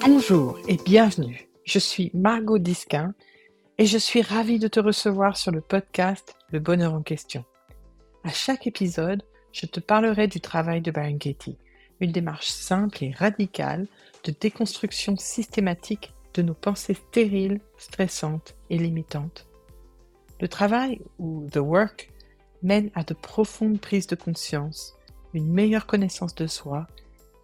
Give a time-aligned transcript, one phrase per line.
[0.00, 1.48] Bonjour et bienvenue.
[1.64, 3.14] Je suis Margot Disquin
[3.78, 7.44] et je suis ravie de te recevoir sur le podcast Le Bonheur en question.
[8.22, 11.58] À chaque épisode, je te parlerai du travail de Katie,
[11.98, 13.88] une démarche simple et radicale
[14.22, 19.48] de déconstruction systématique de nos pensées stériles, stressantes et limitantes.
[20.40, 22.12] Le travail, ou the work,
[22.62, 24.95] mène à de profondes prises de conscience,
[25.36, 26.86] une meilleure connaissance de soi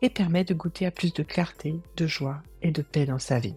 [0.01, 3.39] et permet de goûter à plus de clarté, de joie et de paix dans sa
[3.39, 3.55] vie.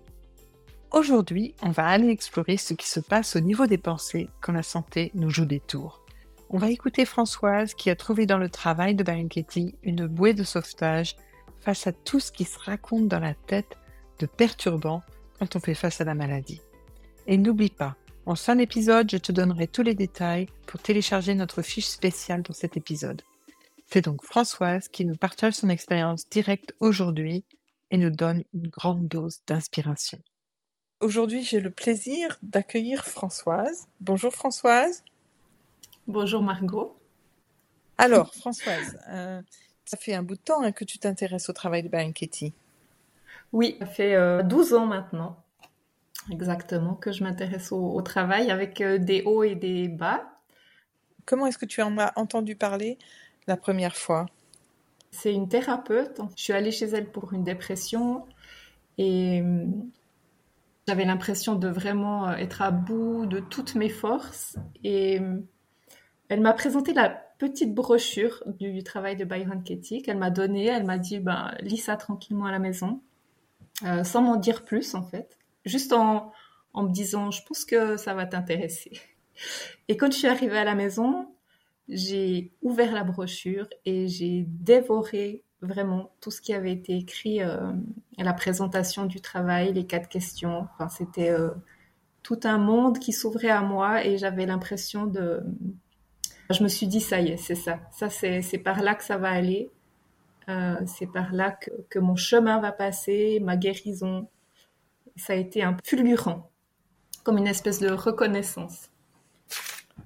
[0.91, 4.63] Aujourd'hui, on va aller explorer ce qui se passe au niveau des pensées quand la
[4.63, 6.01] santé nous joue des tours.
[6.49, 10.43] On va écouter Françoise qui a trouvé dans le travail de Katie une bouée de
[10.43, 11.15] sauvetage
[11.59, 13.77] face à tout ce qui se raconte dans la tête
[14.19, 15.01] de perturbant
[15.39, 16.61] quand on fait face à la maladie.
[17.27, 17.95] Et n'oublie pas,
[18.27, 22.53] en fin d'épisode, je te donnerai tous les détails pour télécharger notre fiche spéciale dans
[22.53, 23.21] cet épisode.
[23.87, 27.45] C'est donc Françoise qui nous partage son expérience directe aujourd'hui
[27.91, 30.19] et nous donne une grande dose d'inspiration.
[31.01, 33.87] Aujourd'hui, j'ai le plaisir d'accueillir Françoise.
[34.01, 35.03] Bonjour Françoise.
[36.07, 36.97] Bonjour Margot.
[37.97, 39.41] Alors, Françoise, euh,
[39.85, 42.53] ça fait un bout de temps hein, que tu t'intéresses au travail de Katie.
[43.53, 45.43] Oui, ça fait 12 euh, ans maintenant,
[46.31, 50.23] exactement, que je m'intéresse au, travail avec euh, des hauts et des bas.
[51.25, 52.97] Comment est-ce que tu en as entendu parler?
[53.47, 54.25] La première fois
[55.11, 56.21] C'est une thérapeute.
[56.35, 58.25] Je suis allée chez elle pour une dépression
[58.97, 59.65] et euh,
[60.87, 64.57] j'avais l'impression de vraiment euh, être à bout de toutes mes forces.
[64.83, 65.39] Et euh,
[66.29, 70.67] elle m'a présenté la petite brochure du travail de Byron Katie qu'elle m'a donnée.
[70.67, 73.01] Elle m'a dit ben, lis ça tranquillement à la maison,
[74.03, 75.37] sans m'en dire plus en fait.
[75.65, 76.31] Juste en,
[76.73, 78.91] en me disant je pense que ça va t'intéresser.
[79.89, 81.27] Et quand je suis arrivée à la maison,
[81.87, 87.71] j'ai ouvert la brochure et j'ai dévoré vraiment tout ce qui avait été écrit euh,
[88.17, 90.67] la présentation du travail, les quatre questions.
[90.73, 91.51] Enfin, c'était euh,
[92.23, 95.43] tout un monde qui s'ouvrait à moi et j'avais l'impression de...
[96.51, 97.79] Je me suis dit, ça y est, c'est ça.
[97.91, 99.71] Ça, c'est par là que ça va aller.
[100.47, 104.29] Euh, c'est par là que, que, mon chemin va passer, ma guérison.
[105.15, 106.51] Ça a été un fulgurant,
[107.23, 108.91] comme une espèce de reconnaissance.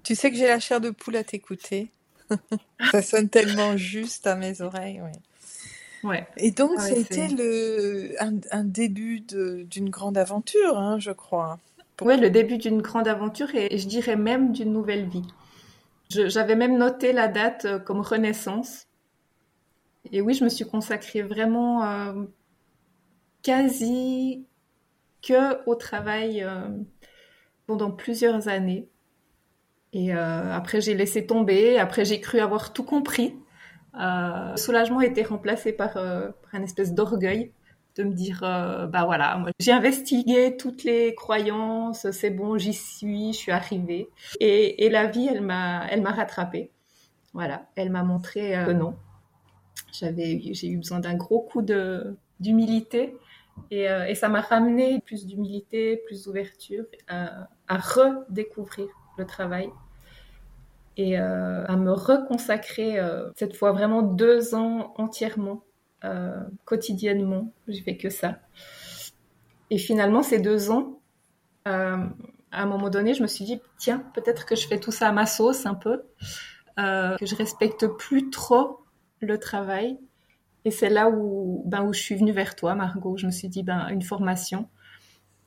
[0.04, 1.90] Tu sais que j'ai la chair de poule à t'écouter.
[2.92, 5.02] ça sonne tellement juste à mes oreilles.
[6.04, 6.28] Ouais.
[6.38, 11.60] Et donc, c'était le, un, début d'une grande aventure, hein, je crois.
[12.02, 15.28] Oui, le début d'une grande aventure et, je dirais même d'une nouvelle vie.
[16.10, 18.88] J'avais même noté la date euh, comme renaissance.
[20.12, 22.24] Et oui, je me suis consacrée vraiment euh,
[23.44, 24.46] quasi
[25.22, 26.70] que au travail euh,
[27.68, 28.88] pendant plusieurs années.
[29.94, 31.80] Et euh, après, j'ai laissé tomber.
[31.80, 33.36] Après, j'ai cru avoir tout compris.
[34.00, 37.52] Euh, le soulagement été remplacé par, euh, par une espèce d'orgueil
[37.96, 43.38] de me dire, bah voilà, j'ai investigué toutes les croyances, c'est bon, j'y suis, je
[43.38, 44.08] suis arrivée.
[44.40, 46.72] Et, et la vie, elle m'a, elle m'a rattrapée.
[47.34, 48.96] Voilà, elle m'a montré que non.
[49.92, 53.18] J'avais, j'ai eu besoin d'un gros coup de d'humilité
[53.70, 58.88] et, et ça m'a ramené plus d'humilité, plus d'ouverture à, à redécouvrir
[59.20, 59.70] le travail
[61.00, 65.64] et euh, à me reconsacrer euh, cette fois vraiment deux ans entièrement,
[66.04, 67.54] euh, quotidiennement.
[67.70, 68.40] J'ai fait que ça.
[69.70, 71.00] Et finalement, ces deux ans,
[71.64, 72.10] à
[72.52, 75.12] un moment donné, je me suis dit, tiens, peut-être que je fais tout ça à
[75.14, 76.02] ma sauce un peu,
[76.76, 78.82] que je respecte plus trop
[79.22, 80.00] le travail.
[80.66, 83.16] Et c'est là où, ben, où je suis venue vers toi, Margot.
[83.18, 84.68] Je me suis dit, ben, une formation,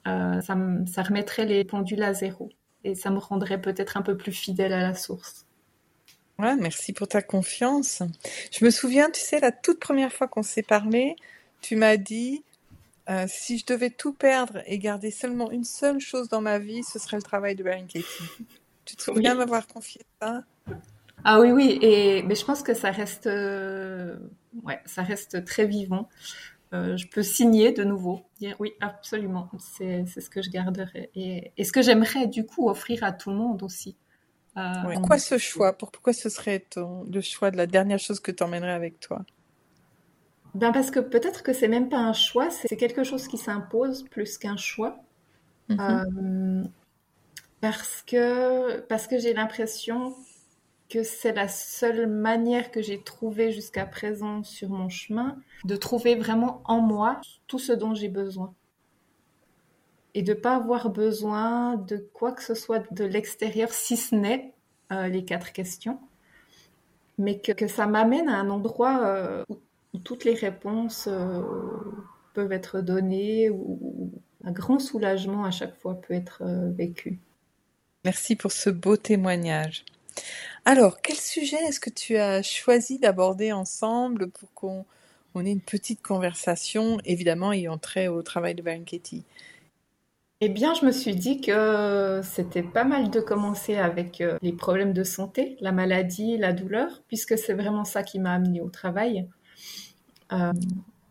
[0.07, 2.49] ça, ça remettrait les pendules à zéro
[2.85, 5.47] et ça me rendrait peut-être un peu plus fidèle à la source.
[6.39, 8.03] Ouais, merci pour ta confiance.
[8.51, 11.17] Je me souviens, tu sais, la toute première fois qu'on s'est parlé,
[11.61, 12.43] tu m'as dit
[13.11, 16.83] euh, si je devais tout perdre et garder seulement une seule chose dans ma vie,
[16.85, 18.07] ce serait le travail de Baron Katie.
[18.85, 20.45] Tu te souviens m'avoir confié ça?
[21.25, 24.17] Ah oui, oui, et mais je pense que ça reste, euh,
[24.63, 26.09] ouais, ça reste très vivant.
[26.73, 31.11] Euh, je peux signer de nouveau, dire oui, absolument, c'est ce que je garderai.
[31.15, 33.97] Et, et ce que j'aimerais du coup offrir à tout le monde aussi.
[34.57, 34.61] Euh,
[34.95, 35.77] pourquoi ce choix?
[35.77, 39.25] Pourquoi ce serait ton, le choix de la dernière chose que tu emmènerais avec toi?
[40.55, 44.05] Ben Parce que peut-être que c'est même pas un choix, c'est quelque chose qui s'impose
[44.05, 44.99] plus qu'un choix.
[45.71, 46.63] Mm-hmm.
[46.63, 46.65] Euh,
[47.61, 50.15] parce que, parce que j'ai l'impression
[50.93, 56.17] que c'est la seule manière que j'ai trouvée jusqu'à présent sur mon chemin de trouver
[56.17, 58.55] vraiment en moi tout ce dont j'ai besoin.
[60.13, 64.53] Et de pas avoir besoin de quoi que ce soit de l'extérieur, si ce n'est
[64.93, 65.99] euh, les quatre questions.
[67.17, 71.09] mais que, ça m'amène à un endroit où, toutes les réponses
[72.35, 74.13] peuvent être données, où,
[74.45, 76.43] un grand soulagement à chaque fois peut être
[76.77, 77.19] vécu.
[78.05, 79.87] Merci pour ce beau témoignage.
[80.65, 84.85] Alors, quel sujet est-ce que tu as choisi d'aborder ensemble pour qu'on
[85.45, 89.25] ait une petite conversation, évidemment ayant trait au travail de Katie
[90.45, 94.53] eh bien, je me suis dit que c'était pas mal de commencer avec euh, les
[94.53, 98.69] problèmes de santé, la maladie, la douleur, puisque c'est vraiment ça qui m'a amené au
[98.69, 99.29] travail.
[100.33, 100.53] Euh,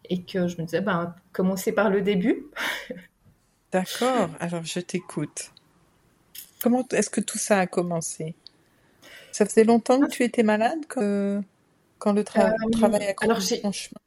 [0.10, 2.48] et que je me disais, ben, commencer par le début.
[3.72, 5.54] D'accord, alors je t'écoute.
[6.62, 8.36] Comment est-ce que tout ça a commencé?
[9.32, 11.44] Ça faisait longtemps que tu étais malade quand,
[11.98, 14.00] quand le euh, travail a commencé chemin?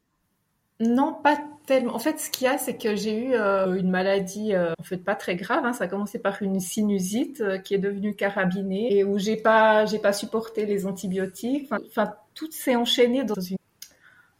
[0.79, 1.95] Non, pas tellement.
[1.95, 4.83] En fait, ce qu'il y a, c'est que j'ai eu euh, une maladie, euh, en
[4.83, 5.65] fait, pas très grave.
[5.65, 5.73] Hein.
[5.73, 9.99] Ça a commencé par une sinusite qui est devenue carabinée et où j'ai pas, j'ai
[9.99, 11.71] pas supporté les antibiotiques.
[11.87, 13.35] Enfin, tout s'est enchaîné dans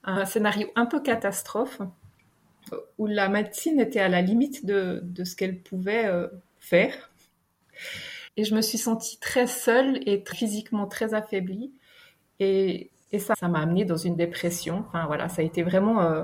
[0.04, 1.80] un scénario un peu catastrophe
[2.98, 6.12] où la médecine était à la limite de, de ce qu'elle pouvait
[6.60, 7.10] faire.
[8.38, 11.72] Et je me suis sentie très seule et physiquement très affaiblie.
[12.40, 14.84] Et, et ça, ça m'a amenée dans une dépression.
[14.88, 16.02] Enfin voilà, ça a été vraiment...
[16.02, 16.24] Euh,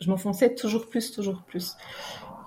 [0.00, 1.76] je m'enfonçais toujours plus, toujours plus.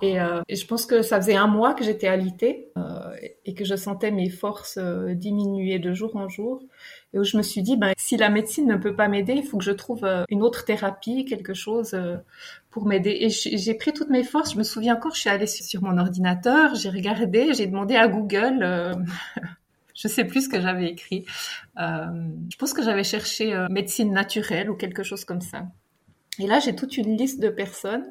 [0.02, 3.54] Et, euh, et, je pense que ça faisait un mois que j'étais alitée euh, et
[3.54, 6.62] que je sentais mes forces diminuer de jour en jour.
[7.14, 9.42] Et où je me suis dit, ben, si la médecine ne peut pas m'aider, il
[9.42, 12.16] faut que je trouve euh, une autre thérapie, quelque chose euh,
[12.70, 13.16] pour m'aider.
[13.20, 14.52] Et j'ai pris toutes mes forces.
[14.52, 18.08] Je me souviens encore, je suis allée sur mon ordinateur, j'ai regardé, j'ai demandé à
[18.08, 18.58] Google.
[18.62, 18.92] Euh,
[19.94, 21.24] je sais plus ce que j'avais écrit.
[21.76, 25.66] je pense que j'avais cherché médecine naturelle ou quelque chose comme ça.
[26.38, 28.04] Et là, j'ai toute une liste de personnes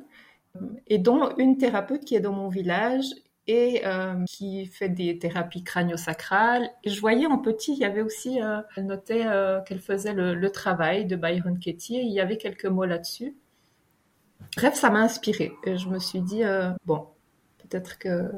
[0.88, 3.06] et dont une thérapeute qui est dans mon village
[3.48, 6.70] et euh, qui fait des thérapies crânio-sacrales.
[6.86, 10.50] Je voyais en petit, il y avait aussi, euh, elle notait euh, qu'elle faisait le,
[10.52, 13.36] travail de Byron Katie, et il y avait quelques mots là-dessus.
[14.58, 15.52] Bref, ça m'a inspirée.
[15.66, 16.44] Et je me suis dit,
[16.86, 17.08] bon,
[17.58, 18.32] peut-être que...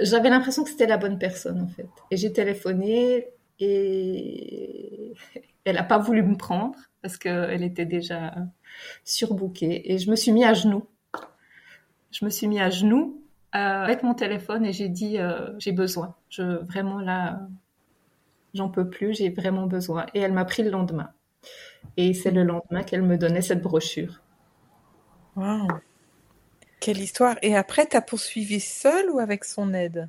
[0.00, 1.88] J'avais l'impression que c'était la bonne personne, en fait.
[2.10, 3.28] Et j'ai téléphoné,
[3.60, 5.12] et
[5.64, 8.34] elle n'a pas voulu me prendre, parce qu'elle était déjà
[9.04, 9.92] surbookée.
[9.92, 10.86] Et je me suis mis à genoux.
[12.10, 13.21] Je me suis mis à genoux
[13.52, 16.14] avec mon téléphone et j'ai dit euh, j'ai besoin.
[16.30, 17.40] Je vraiment là,
[18.54, 20.06] j'en peux plus, j'ai vraiment besoin.
[20.14, 21.10] Et elle m'a pris le lendemain.
[21.96, 24.20] Et c'est le lendemain qu'elle me donnait cette brochure.
[25.36, 25.68] Wow.
[26.80, 27.36] Quelle histoire.
[27.42, 30.08] Et après, tu as poursuivi seule ou avec son aide?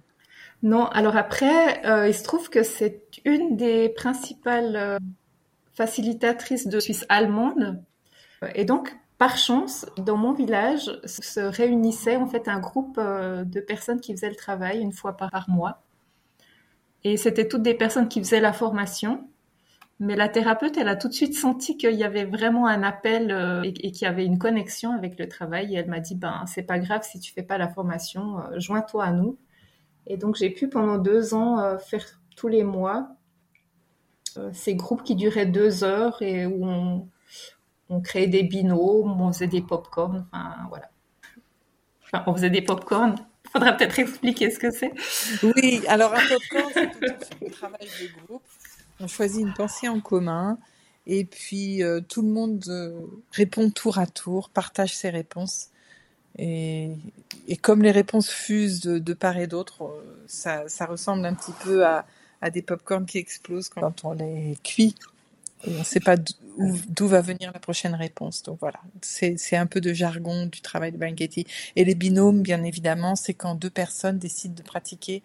[0.62, 5.00] Non, alors après, euh, il se trouve que c'est une des principales
[5.74, 7.84] facilitatrices de Suisse allemande.
[8.56, 13.62] Et donc, par chance, dans mon village se réunissait en fait un groupe euh, de
[13.62, 15.82] personnes qui faisaient le travail une fois par mois.
[17.06, 19.26] Et c'était toutes des personnes qui faisaient la formation.
[20.02, 23.32] Mais la thérapeute, elle a tout de suite senti qu'il y avait vraiment un appel
[23.32, 25.74] euh, et, qu'il y avait une connexion avec le travail.
[25.74, 28.60] Et elle m'a dit, ben, c'est pas grave si tu fais pas la formation, euh,
[28.60, 29.38] joins-toi à nous.
[30.06, 33.16] Et donc, j'ai pu pendant deux ans faire tous les mois
[34.52, 37.08] ces groupes qui duraient deux heures et où on,
[37.90, 40.90] on créait des binômes, on faisait des pop-corn, enfin voilà.
[42.06, 43.16] Enfin, on faisait des pop-corn.
[43.52, 44.94] Faudra peut-être expliquer ce que c'est.
[45.44, 48.42] Oui, alors un pop-corn, c'est le travail de groupe.
[49.00, 50.58] On choisit une pensée en commun
[51.06, 53.02] et puis euh, tout le monde euh,
[53.32, 55.70] répond tour à tour, partage ses réponses.
[56.40, 56.96] Et,
[57.62, 62.06] comme les réponses fusent de, part et d'autre, euh, ça, ressemble un petit peu à,
[62.42, 64.96] à des pop-corn qui explosent quand on les cuit
[65.68, 68.44] on ne sait pas d'où va venir la prochaine réponse.
[68.44, 71.46] Donc voilà, c'est un peu de jargon du travail de Banketti.
[71.76, 75.24] Et les binômes, bien évidemment, c'est quand deux personnes décident de pratiquer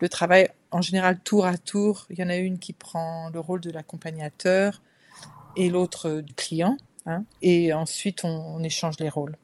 [0.00, 2.06] le travail en général tour à tour.
[2.10, 4.80] Il y en a une qui prend le rôle de l'accompagnateur
[5.56, 6.76] et l'autre euh, du client.
[7.06, 9.36] Hein, et ensuite, on, échange les rôles.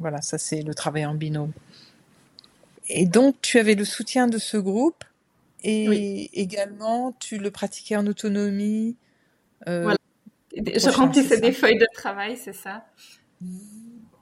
[0.00, 1.52] Voilà, ça c'est le travail en binôme.
[2.88, 5.04] Et donc, tu avais le soutien de ce groupe
[5.62, 8.96] et également, tu le pratiquais en autonomie
[9.66, 9.96] voilà.
[10.56, 12.84] Je remplissais des feuilles de travail, c'est ça.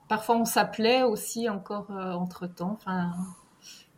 [0.09, 2.73] Parfois, on s'appelait aussi encore euh, entre temps.
[2.73, 3.11] Enfin,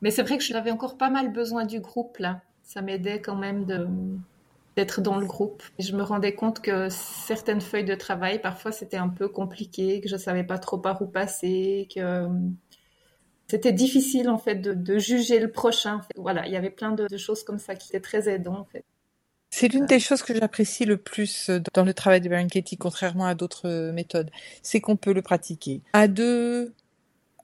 [0.01, 2.41] mais c'est vrai que j'avais encore pas mal besoin du groupe là.
[2.63, 3.87] Ça m'aidait quand même de
[4.75, 5.63] d'être dans le groupe.
[5.79, 10.09] je me rendais compte que certaines feuilles de travail, parfois, c'était un peu compliqué, que
[10.09, 12.27] je savais pas trop par où passer, que
[13.47, 16.01] c'était difficile en fait de, juger le prochain.
[16.17, 18.65] Voilà, il y avait plein de, de, choses comme ça qui étaient très aidants en
[18.65, 18.83] fait.
[19.49, 23.25] C'est l'une des choses que j'apprécie le plus euh, dans le travail de Katie, contrairement
[23.25, 24.29] à d'autres euh, méthodes.
[24.61, 26.73] C'est qu'on peut le pratiquer à deux,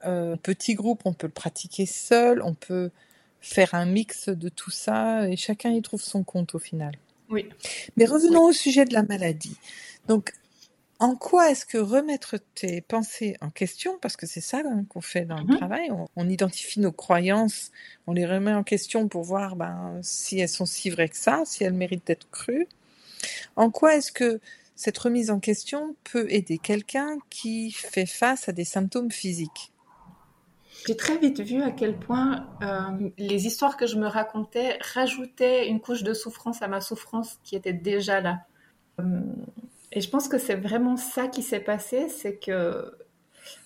[0.05, 2.91] euh, petit groupe, on peut le pratiquer seul, on peut
[3.39, 6.95] faire un mix de tout ça et chacun y trouve son compte au final.
[7.29, 7.47] Oui.
[7.97, 9.55] Mais revenons au sujet de la maladie.
[10.07, 10.33] Donc,
[11.01, 15.01] en quoi est-ce que remettre tes pensées en question, parce que c'est ça hein, qu'on
[15.01, 15.57] fait dans le Mhm.
[15.57, 17.71] travail, on, on identifie nos croyances,
[18.05, 21.41] on les remet en question pour voir ben, si elles sont si vraies que ça,
[21.43, 22.67] si elles méritent d'être crues.
[23.55, 24.39] En quoi est-ce que
[24.75, 29.71] cette remise en question peut aider quelqu'un qui fait face à des symptômes physiques?
[30.85, 35.67] J'ai très vite vu à quel point euh, les histoires que je me racontais rajoutaient
[35.67, 38.45] une couche de souffrance à ma souffrance qui était déjà là.
[38.99, 39.21] Euh,
[39.91, 42.91] et je pense que c'est vraiment ça qui s'est passé, c'est que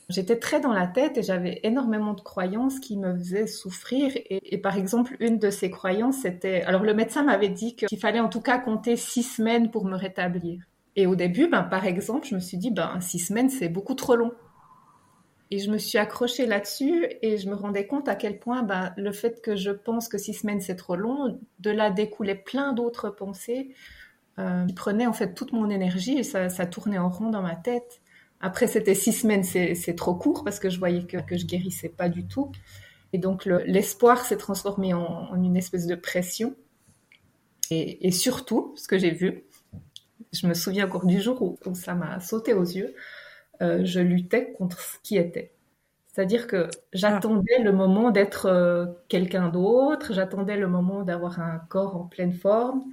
[0.09, 4.11] j'étais très dans la tête et j'avais énormément de croyances qui me faisaient souffrir.
[4.29, 6.61] Et, par exemple, une de ces croyances, c'était...
[6.63, 9.95] Alors le médecin m'avait dit qu'il fallait en tout cas compter six semaines pour me
[9.95, 10.63] rétablir.
[10.95, 13.95] Et au début, ben, par exemple, je me suis dit, ben, six semaines, c'est beaucoup
[13.95, 14.31] trop long.
[15.51, 18.93] Et je me suis accrochée là-dessus et je me rendais compte à quel point ben,
[18.97, 22.73] le fait que je pense que six semaines c'est trop long, de là découlait plein
[22.73, 23.69] d'autres pensées
[24.39, 27.55] euh, qui prenaient en fait toute mon énergie et ça, tournait en rond dans ma
[27.55, 28.01] tête.
[28.41, 32.09] Après, c'était six semaines, c'est trop court parce que je voyais que, je guérissais pas
[32.09, 32.51] du tout.
[33.13, 36.55] Et donc le- l'espoir s'est transformé en, une espèce de pression.
[37.71, 39.43] Et, surtout, ce que j'ai vu,
[40.33, 42.93] je me souviens encore du jour où, ça m'a sauté aux yeux,
[43.61, 45.53] euh, je luttais contre ce qui était.
[46.07, 51.95] C'est-à-dire que j'attendais le moment d'être euh, quelqu'un d'autre, j'attendais le moment d'avoir un corps
[51.97, 52.83] en pleine forme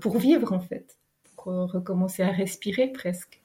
[0.00, 0.96] pour vivre en fait,
[1.36, 3.40] pour euh, recommencer à respirer presque.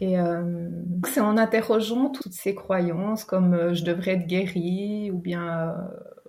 [0.00, 0.68] Et euh,
[1.06, 5.72] c'est en interrogeant toutes ces croyances comme euh, je devrais être guérie ou bien euh,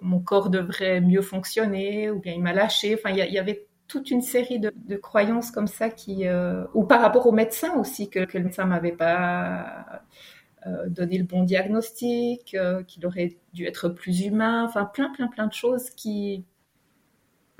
[0.02, 2.94] mon corps devrait mieux fonctionner ou bien il m'a lâché.
[2.94, 6.84] Enfin, il y, avait toute une série de, de croyances comme ça qui, euh, ou
[6.84, 10.04] par rapport au médecin aussi que, que le médecin m'avait pas
[10.68, 14.66] euh, donné le bon diagnostic, euh, qu'il aurait dû être plus humain.
[14.66, 16.46] Enfin, plein, plein, plein de choses qui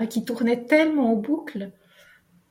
[0.08, 1.70] qui tournaient tellement en boucle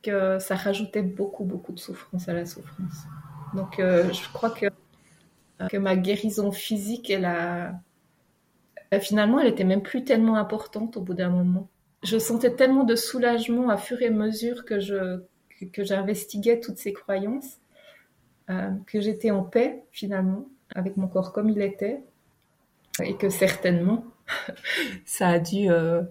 [0.02, 3.04] que ça rajoutait beaucoup, beaucoup de souffrance à la souffrance.
[3.54, 4.68] Donc, euh, je crois que,
[5.70, 7.74] que ma guérison physique, elle a,
[8.94, 11.70] euh, finalement, elle était même plus tellement importante au bout d'un moment.
[12.04, 15.24] Je sentais tellement de soulagement à fur et à mesure que je
[15.72, 17.58] que, j'investiguais toutes ces croyances,
[18.50, 22.04] euh, que j'étais en paix finalement avec mon corps comme il était,
[23.02, 24.04] et que certainement
[25.06, 26.04] ça a dû euh,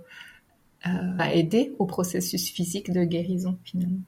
[0.86, 4.00] euh, aider au processus physique de guérison finalement.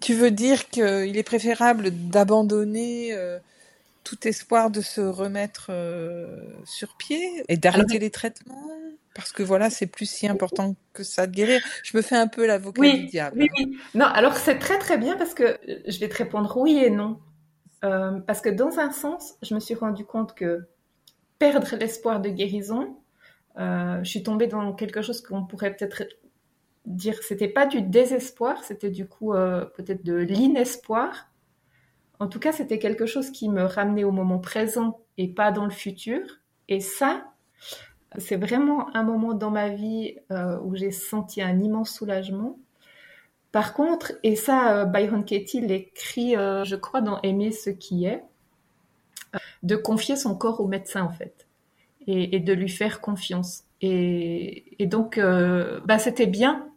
[0.00, 3.38] Tu veux dire qu'il est préférable d'abandonner euh,
[4.04, 8.66] tout espoir de se remettre euh, sur pied et d'arrêter Alors- les traitements?
[9.12, 11.60] Parce que voilà, c'est plus si important que ça de guérir.
[11.82, 13.38] Je me fais un peu l'avocat Oui, du diable.
[13.40, 13.76] Oui, oui.
[13.96, 17.18] Non, alors c'est très très bien parce que je vais te répondre oui et non.
[17.84, 20.60] Euh, parce que dans un sens, je me suis rendu compte que
[21.40, 22.96] perdre l'espoir de guérison,
[23.60, 26.04] je suis tombée dans quelque chose qu'on pourrait peut-être
[26.86, 31.28] dire, c'était pas du désespoir, c'était du coup euh, peut-être de l'inespoir.
[32.18, 35.64] En tout cas, c'était quelque chose qui me ramenait au moment présent et pas dans
[35.64, 36.20] le futur.
[36.68, 37.24] Et ça,
[38.18, 42.58] c'est vraiment un moment dans ma vie euh, où j'ai senti un immense soulagement.
[43.52, 48.04] Par contre, et ça, euh, Byron Katie l'écrit, euh, je crois, dans Aimer ce qui
[48.04, 48.22] est,
[49.34, 51.48] euh, de confier son corps au médecin, en fait,
[52.06, 53.64] et, de lui faire confiance.
[53.80, 56.70] Et, donc, euh, bah, c'était bien,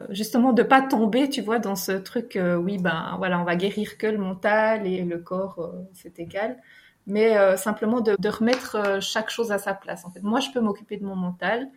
[0.00, 3.44] euh, justement, de pas tomber, tu vois, dans ce truc, euh, oui, ben voilà, on
[3.44, 6.58] va guérir que le mental et le corps, euh, c'est égal.
[7.06, 10.04] Mais simplement de, remettre chaque chose à sa place.
[10.22, 11.68] Moi, je peux m'occuper de mon mental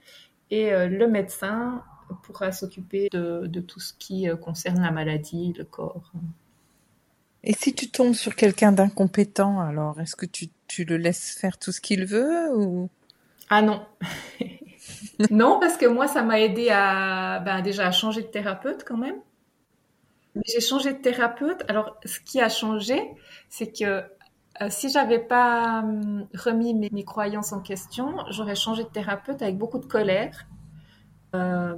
[0.51, 1.81] et le médecin
[2.21, 6.11] pourra s'occuper de, tout ce qui concerne la maladie, le corps.
[7.43, 11.59] Et si tu tombes sur quelqu'un d'incompétent, alors est-ce que tu, tu le laisses faire
[11.59, 12.89] tout ce qu'il veut ou?
[13.49, 13.85] Ah non.
[15.29, 18.97] non, parce que moi, ça m'a aidé à ben, déjà à changer de thérapeute quand
[18.97, 19.17] même.
[20.47, 21.63] J'ai changé de thérapeute.
[21.67, 22.99] Alors, ce qui a changé,
[23.49, 24.03] c'est que
[24.61, 29.59] euh, si j'avais pas hum, remis mes, croyances en question, j'aurais changé de thérapeute avec
[29.59, 30.47] beaucoup de colère.
[31.35, 31.75] Euh,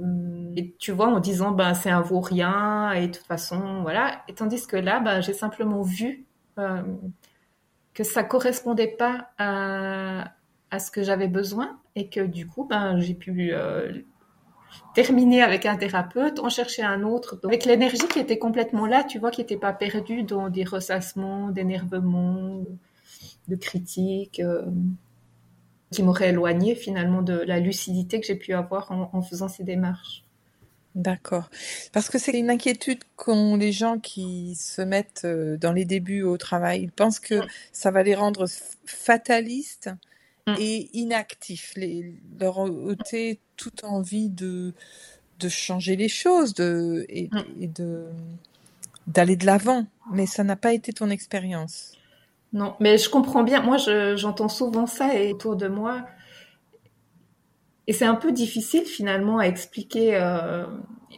[0.56, 4.22] et tu vois, en disant, ben, c'est un vaut-rien, et de toute façon, voilà.
[4.28, 6.24] Et tandis que là, ben, j'ai simplement vu
[6.58, 6.82] euh,
[7.96, 10.32] que ça correspondait pas à,
[10.70, 13.90] à ce que j'avais besoin, et que du coup, ben, j'ai pu euh,
[14.94, 19.18] terminer avec un thérapeute, en chercher un autre, avec l'énergie qui était complètement là, tu
[19.18, 22.62] vois, qui n'était pas perdue dans des ressassements, d'énervement,
[23.48, 24.40] de critiques.
[24.40, 24.62] euh,
[25.92, 30.25] qui m'aurait éloigné finalement de la lucidité que j'ai pu avoir en faisant ces démarches.
[30.96, 31.50] D'accord.
[31.92, 36.22] Parce que c'est une inquiétude qu'ont les gens qui se mettent euh, dans les débuts
[36.22, 36.80] au travail.
[36.84, 38.46] Ils pensent que ça va les rendre
[38.86, 39.90] fatalistes
[40.48, 40.54] Mm.
[40.60, 44.74] et inactifs, les, leur ôter toute envie de,
[45.40, 47.42] de changer les choses de, et, Mm.
[47.62, 48.06] et de
[49.08, 49.86] d'aller de l'avant.
[50.12, 51.92] Mais ça n'a pas été ton expérience.
[52.52, 53.60] Non, mais je comprends bien.
[53.60, 56.06] Moi, je- j'entends souvent ça et autour de moi.
[57.86, 60.16] Et c'est un peu difficile finalement à expliquer.
[60.16, 60.66] euh,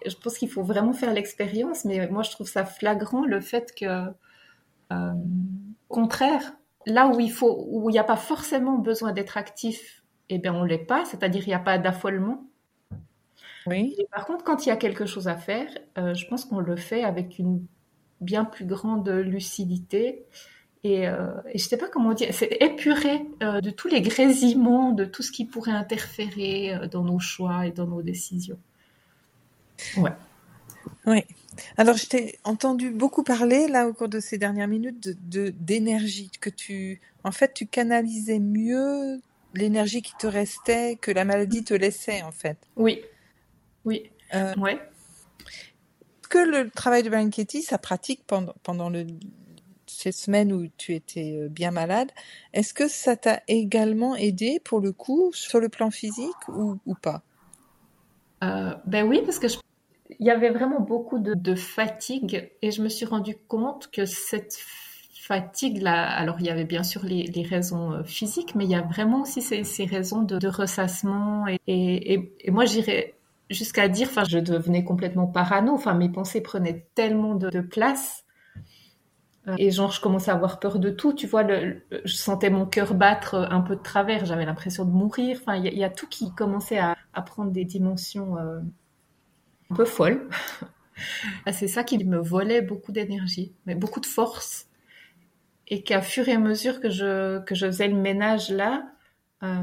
[0.06, 3.75] je pense qu'il faut vraiment faire l'expérience, mais moi, je trouve ça flagrant le fait
[3.75, 4.04] que,
[4.92, 5.12] euh,
[5.88, 6.52] contraire,
[6.87, 10.54] là où il faut, où il n'y a pas forcément besoin d'être actif, eh bien,
[10.54, 11.04] on l'est pas.
[11.04, 12.44] C'est-à-dire, il n'y a pas d'affolement.
[13.66, 13.94] Oui.
[13.98, 16.60] Et par contre, quand il y a quelque chose à faire, euh, je pense qu'on
[16.60, 17.66] le fait avec une
[18.20, 20.26] bien plus grande lucidité.
[20.85, 24.92] Et, euh, et je sais pas comment dire, c'est épuré euh, de tous les grésillements,
[24.92, 28.58] de tout ce qui pourrait interférer euh, dans nos choix et dans nos décisions.
[29.97, 30.12] Ouais.
[31.06, 31.25] Oui.
[31.76, 35.54] Alors, je t'ai entendu beaucoup parler, là, au cours de ces dernières minutes, de, de-
[35.58, 39.20] d'énergie, que tu, en fait, tu canalisais mieux
[39.54, 42.56] l'énergie qui te restait que la maladie te laissait, en fait.
[42.76, 43.02] Oui.
[43.85, 44.11] Oui.
[44.35, 44.78] Euh, Ouais.
[46.30, 49.06] Que le travail de Blanchetti, ça pratique pendant, pendant le,
[49.88, 52.11] ces semaines où tu étais euh, bien malade,
[52.52, 57.23] est-ce que ça t'a également aidé, pour le coup, sur le plan physique ou, pas?
[58.45, 59.59] Euh, ben oui, parce que je-
[60.18, 64.57] il y avait vraiment beaucoup de, fatigue et je me suis rendu compte que cette
[65.28, 68.80] fatigue-là, alors il y avait bien sûr les, raisons euh, physiques, mais il y a
[68.80, 73.14] vraiment aussi ces, ces raisons de, de ressassement et, moi j'irais
[73.50, 78.25] jusqu'à dire, enfin je devenais complètement parano, enfin mes pensées prenaient tellement de, place
[79.57, 82.95] et genre je commençais à avoir peur de tout, tu vois, je sentais mon cœur
[82.95, 86.35] battre un peu de travers, j'avais l'impression de mourir, enfin il y, a- tout qui
[86.35, 88.61] commençait à, prendre des dimensions euh,
[89.71, 90.28] un peu folles.
[91.52, 94.66] C'est ça qui me volait beaucoup d'énergie, mais beaucoup de force.
[95.68, 98.90] Et qu'à fur et à mesure que je, que je faisais le ménage là,
[99.42, 99.62] euh,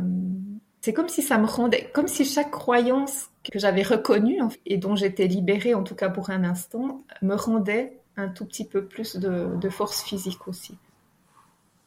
[0.82, 4.96] c'est comme si ça me rendait, comme si chaque croyance que j'avais reconnue et dont
[4.96, 9.16] j'étais libérée, en tout cas pour un instant, me rendait un tout petit peu plus
[9.18, 10.78] de, de force physique aussi.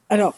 [0.08, 0.34] Alors,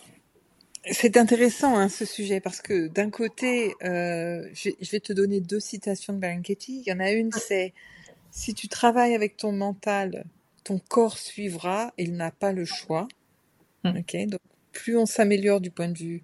[0.90, 5.12] c'est intéressant hein, ce sujet parce que d'un côté, euh, je, vais- je vais te
[5.12, 6.82] donner deux citations de Blanchetti.
[6.86, 7.72] Il y en a une, c'est
[8.30, 10.24] si tu travailles avec ton mental,
[10.64, 13.08] ton corps suivra, il n'a pas le choix.
[13.84, 13.98] Mm.
[13.98, 14.40] Ok, donc
[14.72, 16.22] plus on s'améliore du point de vue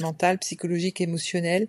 [0.00, 1.68] mental, psychologique, émotionnel,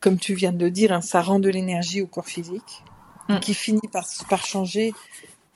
[0.00, 2.82] comme tu viens de le dire, hein, ça rend de l'énergie au corps physique,
[3.28, 3.40] Mm.
[3.40, 4.92] qui finit par, par changer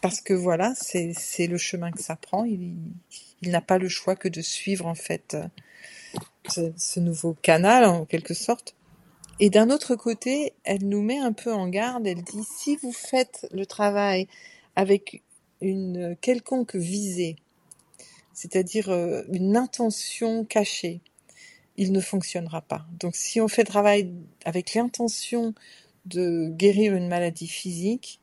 [0.01, 2.45] parce que voilà, c'est le chemin que ça prend.
[2.45, 2.77] Il,
[3.43, 5.37] il n'a pas le choix que de suivre en fait
[6.49, 8.75] ce, ce nouveau canal en quelque sorte.
[9.41, 12.07] Et d'un autre côté, elle nous met un peu en garde.
[12.07, 14.27] Elle dit si vous faites le travail
[14.75, 15.23] avec
[15.61, 17.37] une quelconque visée,
[18.33, 21.01] c'est-à-dire euh, une intention cachée,
[21.77, 22.87] il ne fonctionnera pas.
[22.99, 24.13] Donc si on fait le travail
[24.45, 25.55] avec l'intention
[26.07, 28.21] de guérir une maladie physique,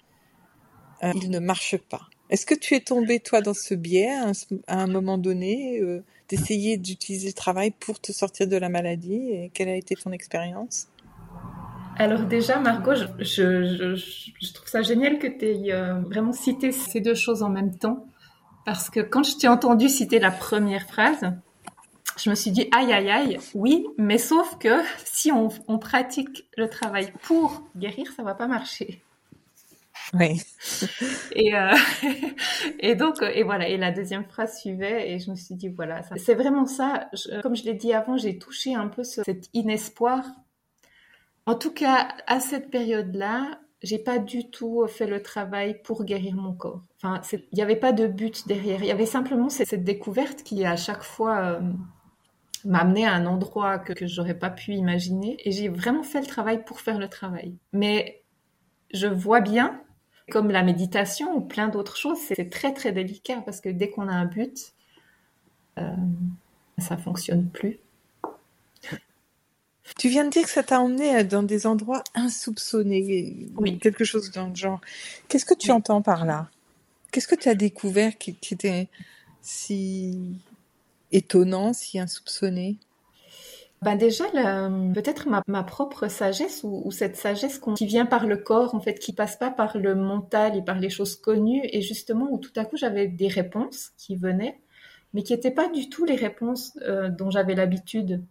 [1.03, 2.01] euh, il ne marche pas.
[2.29, 4.31] Est-ce que tu es tombé, toi, dans ce biais à un,
[4.67, 9.29] à un moment donné, euh, d'essayer d'utiliser le travail pour te sortir de la maladie
[9.31, 10.88] et quelle a été ton expérience?
[11.97, 16.34] Alors déjà, Margot, je, je, je, je trouve ça génial que tu aies euh, vraiment
[16.34, 18.08] cité ces deux choses en même temps.
[18.65, 21.31] Parce que quand je t'ai entendu citer la première phrase,
[22.17, 26.47] je me suis dit, aïe, aïe, aïe, oui, mais sauf que si on, on pratique
[26.58, 29.03] le travail pour guérir, ça va pas marcher.
[30.13, 30.41] Oui.
[31.36, 31.74] Et, euh,
[32.80, 36.02] et donc, et voilà, et la deuxième phrase suivait, et je me suis dit, voilà,
[36.18, 37.10] c'est vraiment ça.
[37.44, 40.24] Comme je l'ai dit avant, j'ai touché un peu ce- cet inespoir.
[41.46, 46.36] En tout cas, à cette période-là, j'ai pas du tout fait le travail pour guérir
[46.36, 46.82] mon corps.
[46.98, 48.82] Enfin, il n'y avait pas de but derrière.
[48.82, 51.60] Il y avait simplement cette, découverte qui, à chaque fois, euh,
[52.63, 55.38] m'amenait à un endroit que, que j'aurais pas pu imaginer.
[55.46, 57.56] Et j'ai vraiment fait le travail pour faire le travail.
[57.74, 58.24] Mais
[58.94, 59.82] je vois bien,
[60.32, 64.08] comme la méditation ou plein d'autres choses, c'est très très délicat parce que dès qu'on
[64.08, 64.74] a un but,
[65.78, 65.96] euh,
[66.78, 67.80] ça fonctionne plus.
[70.00, 73.78] Tu viens de dire que ça t'a emmené dans des endroits insoupçonnés, Oui.
[73.80, 74.82] quelque chose dans le genre.
[75.28, 75.78] Qu'est-ce que tu Oui.
[75.78, 76.50] entends par là?
[77.12, 78.90] Qu'est-ce que tu as découvert qui, qui était
[79.42, 80.36] si
[81.12, 82.78] étonnant, si insoupçonné?
[83.86, 88.80] Ben déjà, peut-être ma, propre sagesse ou, cette sagesse qui vient par le corps, en
[88.80, 92.39] fait, qui passe pas par le mental et par les choses connues, et justement où
[92.39, 94.60] tout à coup j'avais des réponses qui venaient,
[95.13, 98.24] mais qui n'étaient pas du tout les réponses euh, dont j'avais l'habitude.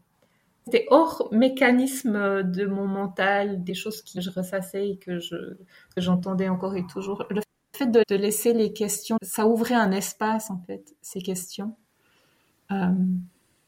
[0.65, 5.37] C'était hors mécanisme de mon mental, des choses que je ressassais et que je
[5.95, 7.27] que j'entendais encore et toujours.
[7.31, 7.43] Le
[7.77, 11.77] fait de, de laisser les questions, ça ouvrait un espace en fait, ces questions.
[12.73, 12.89] Euh,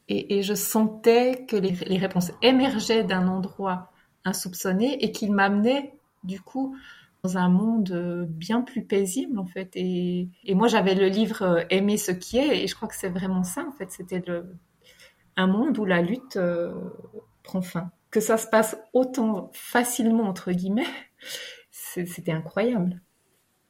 [0.09, 3.91] et, je sentais que les, réponses émergeaient d'un endroit
[4.23, 5.93] insoupçonné et qu'ils m'amenaient
[6.23, 6.77] du coup
[7.23, 9.71] dans un monde bien plus paisible en fait.
[9.75, 13.43] Et, moi j'avais le livre Aimer ce qui est et je crois que c'est vraiment
[13.43, 13.91] ça en fait.
[13.91, 14.23] C'était
[15.35, 16.39] un monde où la lutte
[17.43, 17.91] prend fin.
[18.09, 20.87] Que ça se passe autant facilement entre guillemets,
[21.71, 23.01] c'était incroyable.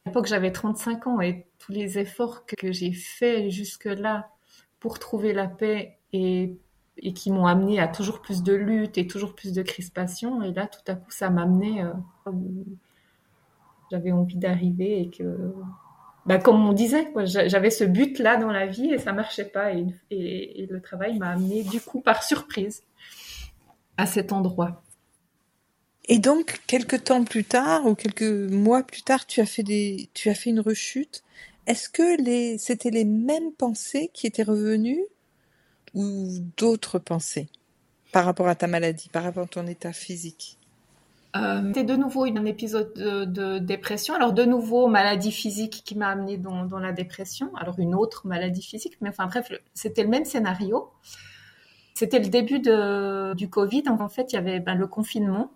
[0.06, 4.30] À l'époque j'avais 35 ans et tous les efforts que j'ai faits jusque-là
[4.80, 6.58] pour trouver la paix et,
[7.16, 10.42] qui m'ont amené à toujours plus de lutte et toujours plus de crispation.
[10.42, 11.92] Et là, tout à coup, ça m'amenait euh,
[13.92, 15.54] j'avais envie d'arriver et que,
[16.26, 19.72] bah, comme on disait, j'avais ce but-là dans la vie et ça marchait pas.
[19.74, 22.84] Et le travail m'a amené, du coup, par surprise,
[23.98, 24.82] à cet endroit.
[26.10, 30.10] Et donc, quelques temps plus tard ou quelques mois plus tard, tu as fait des,
[30.14, 31.24] tu as fait une rechute.
[31.66, 35.04] Est-ce que les, c'était les mêmes pensées qui étaient revenues
[35.98, 37.50] ou d'autres pensées
[38.14, 40.60] par rapport à ta maladie, par rapport à ton état physique?
[41.36, 44.14] Euh, C'était de nouveau un épisode de, dépression.
[44.14, 47.54] Alors de nouveau maladie physique qui m'a amené dans, la dépression.
[47.56, 50.90] Alors une autre maladie physique, mais enfin bref, c'était le même scénario.
[51.96, 52.60] C'était le début
[53.36, 53.84] du Covid.
[53.88, 55.52] En fait, il y avait ben, le confinement.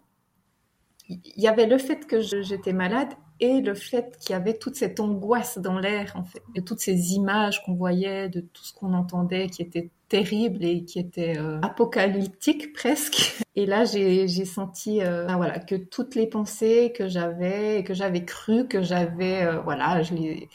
[1.08, 3.10] Il y avait le fait que j'étais malade
[3.42, 6.80] et le fait qu'il y avait toute cette angoisse dans l'air, en fait, de toutes
[6.80, 11.38] ces images qu'on voyait, de tout ce qu'on entendait qui était terrible et qui était
[11.40, 13.42] euh, apocalyptique presque.
[13.56, 18.24] Et là, j'ai senti euh, ben voilà, que toutes les pensées que j'avais, que j'avais
[18.24, 20.48] crues, que j'avais, euh, voilà, je les,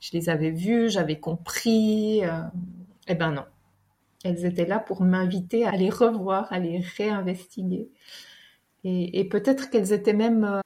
[0.00, 2.22] je les avais vues, j'avais compris,
[3.08, 3.44] eh ben non.
[4.24, 7.88] Elles étaient là pour m'inviter à les revoir, à les réinvestiguer.
[8.84, 10.60] Et peut-être qu'elles étaient même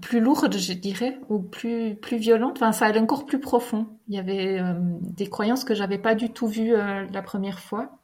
[0.00, 2.56] plus lourde, je dirais, ou plus plus violente.
[2.56, 3.86] Enfin, ça allait encore plus profond.
[4.08, 7.60] Il y avait euh, des croyances que j'avais pas du tout vues euh, la première
[7.60, 7.98] fois,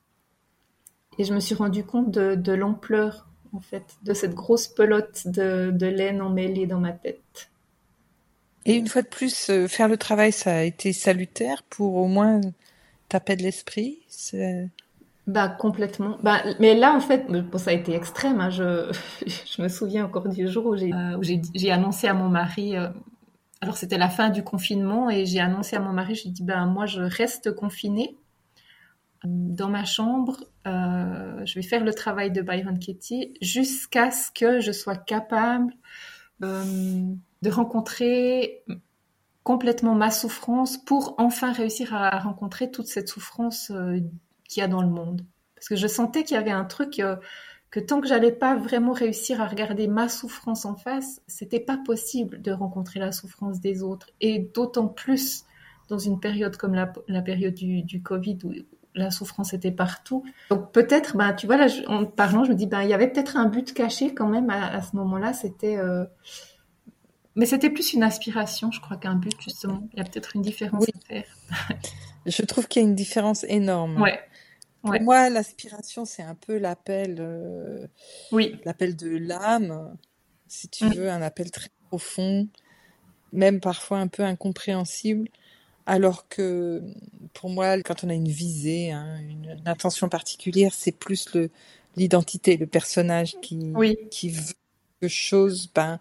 [1.18, 5.70] et je me suis rendu compte de, l'ampleur, en fait, de cette grosse pelote de,
[5.70, 7.50] de laine emmêlée dans ma tête.
[8.66, 12.06] Et une fois de plus, euh, faire le travail, ça a été salutaire pour au
[12.06, 12.40] moins
[13.08, 13.98] taper de l'esprit.
[15.30, 16.18] Bah complètement.
[16.24, 18.40] Bah, mais là en fait, bon, ça a été extrême.
[18.40, 18.50] Hein.
[18.50, 18.90] Je,
[19.26, 21.22] je me souviens encore du jour où j'ai euh,
[21.54, 22.76] j'ai annoncé à mon mari.
[22.76, 22.88] Euh,
[23.60, 26.16] alors c'était la fin du confinement et j'ai annoncé à mon mari.
[26.16, 28.16] J'ai dit ben moi je reste confinée
[29.24, 30.38] dans ma chambre.
[30.66, 35.72] Euh, je vais faire le travail de Byron Katie jusqu'à ce que je sois capable
[36.42, 36.64] euh,
[37.42, 38.64] de rencontrer
[39.44, 44.00] complètement ma souffrance pour enfin réussir à rencontrer toute cette souffrance euh,
[44.50, 45.22] qu'il y a dans le monde.
[45.54, 47.16] Parce que je sentais qu'il y avait un truc euh,
[47.70, 51.78] que tant que j'allais pas vraiment réussir à regarder ma souffrance en face, c'était pas
[51.78, 54.08] possible de rencontrer la souffrance des autres.
[54.20, 55.44] Et d'autant plus
[55.88, 58.52] dans une période comme la, période du, Covid où
[58.94, 60.24] la souffrance était partout.
[60.48, 63.08] Donc peut-être, ben, tu vois, là, en parlant, je me dis, ben, il y avait
[63.08, 65.32] peut-être un but caché quand même à, ce moment-là.
[65.32, 66.04] C'était, euh,
[67.34, 69.88] mais c'était plus une aspiration, je crois, qu'un but justement.
[69.92, 71.24] Il y a peut-être une différence à faire.
[72.26, 74.00] je trouve qu'il y a une différence énorme.
[74.00, 74.18] Ouais.
[74.82, 77.86] Pour moi, l'aspiration, c'est un peu l'appel, euh,
[78.32, 78.58] oui.
[78.64, 79.94] l'appel de l'âme,
[80.48, 80.94] si tu mm.
[80.94, 82.48] veux, un appel très profond,
[83.32, 85.28] même parfois un peu incompréhensible.
[85.86, 86.82] Alors que
[87.34, 91.50] pour moi, quand on a une visée, hein, une, intention particulière, c'est plus le
[91.96, 93.72] l'identité, le personnage qui
[94.10, 94.54] qui veut
[95.00, 95.98] quelque chose, ben,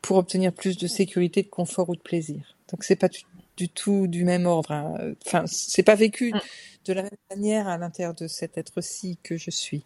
[0.00, 2.56] pour obtenir plus de sécurité, de confort ou de plaisir.
[2.70, 4.70] Donc c'est pas du, tout du même ordre.
[4.72, 5.14] Hein.
[5.26, 6.32] Enfin, c'est pas vécu.
[6.32, 6.40] Mm
[6.86, 9.84] de la même manière à l'intérieur de cet être-ci que je suis.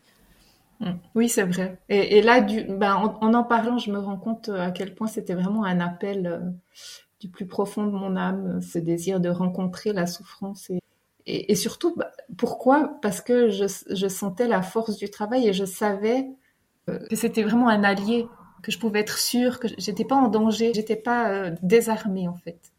[0.80, 0.92] Mm.
[1.14, 1.78] Oui, c'est vrai.
[1.88, 5.06] Et, là, du, ben, en, en, parlant, je me rends compte euh, à quel point
[5.06, 6.38] c'était vraiment un appel euh,
[7.20, 10.70] du plus profond de mon âme, ce désir de rencontrer la souffrance.
[10.70, 12.98] Et, et, surtout, bah, pourquoi?
[13.02, 16.28] Parce que je, sentais la force du travail et je savais
[16.88, 18.26] euh, que c'était vraiment un allié,
[18.62, 22.72] que je pouvais être sûre, que j'étais pas en danger, j'étais pas désarmée en fait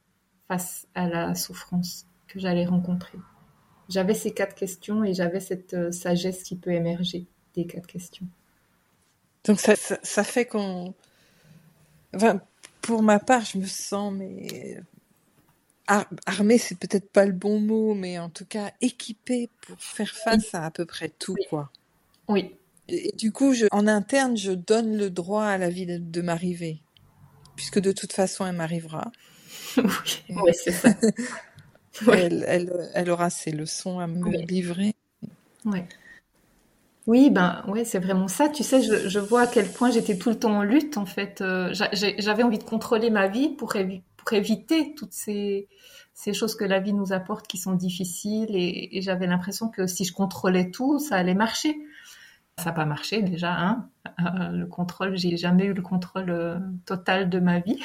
[0.48, 3.18] face à la souffrance que j'allais rencontrer
[3.92, 7.26] j'avais ces quatre questions et j'avais cette euh, sagesse qui peut émerger
[7.56, 8.26] des quatre questions.
[9.44, 10.94] Donc ça, ça, fait qu'on...
[12.16, 12.42] Enfin,
[12.82, 14.82] pour ma part, je me sens mais
[16.26, 20.54] armée, c'est peut-être pas le bon mot, mais en tout cas équipée pour faire face
[20.54, 21.70] à à peu près tout, quoi.
[22.28, 22.56] Oui.
[22.88, 26.82] Et, du coup, je, en interne, je donne le droit à la vie de, m'arriver,
[27.56, 29.12] puisque de toute façon, elle m'arrivera.
[29.78, 29.84] oui,
[30.30, 30.90] oui c'est ça.
[32.08, 34.94] Elle, aura ses leçons à me livrer.
[37.08, 38.48] Oui, ben ouais, c'est vraiment ça.
[38.48, 41.42] Tu sais, je, vois à quel point j'étais tout le temps en lutte en fait.
[41.42, 43.74] Euh, j'avais envie de contrôler ma vie pour,
[44.18, 45.68] pour éviter toutes ces,
[46.14, 50.06] ces choses que la vie nous apporte qui sont difficiles et, j'avais l'impression que si
[50.06, 51.76] je contrôlais tout, ça allait marcher.
[52.58, 53.54] Ça n'a pas marché déjà.
[53.54, 57.80] Hein euh, le contrôle, j'ai jamais eu le contrôle euh, total de ma vie.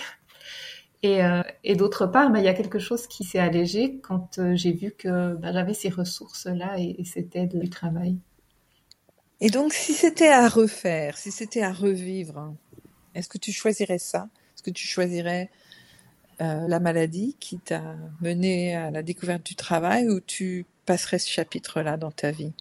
[1.07, 4.41] Et, euh, et d'autre part, bah, il y a quelque chose qui s'est allégé quand
[4.55, 8.19] j'ai vu que bah, j'avais ces ressources-là et, et c'était du travail.
[9.41, 12.55] Et donc, si c'était à refaire, si c'était à revivre,
[13.15, 14.29] est-ce que tu choisirais ça?
[14.55, 15.49] Est-ce que tu choisirais
[16.41, 21.31] euh, la maladie qui t'a mené à la découverte du travail ou tu passerais ce
[21.31, 22.53] chapitre-là dans ta vie?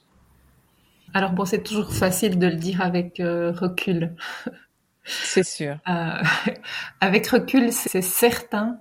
[1.14, 4.14] Alors bon, c'est toujours facile de le dire avec euh, recul.
[5.06, 5.78] C'est sûr.
[5.88, 6.24] Euh,
[7.02, 8.80] avec recul, c'est certain